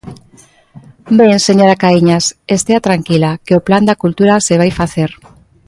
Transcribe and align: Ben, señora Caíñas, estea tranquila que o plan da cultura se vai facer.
Ben, 1.19 1.31
señora 1.47 1.79
Caíñas, 1.81 2.25
estea 2.57 2.83
tranquila 2.87 3.31
que 3.45 3.53
o 3.59 3.63
plan 3.67 3.83
da 3.89 3.99
cultura 4.03 4.35
se 4.47 4.55
vai 4.61 4.71
facer. 4.81 5.11